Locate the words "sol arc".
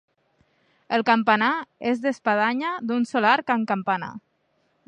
3.13-3.57